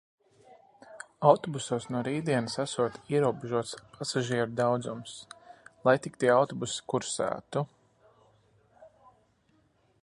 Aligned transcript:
Autobusos 1.31 1.85
no 1.95 1.99
rītdienas 2.07 2.55
esot 2.63 2.97
ierobežots 3.15 3.75
pasažieru 3.99 4.55
daudzums. 4.61 5.15
Lai 5.89 5.97
tik 6.07 6.19
tie 6.23 6.33
autobusi 6.39 6.87
kursētu... 6.95 7.65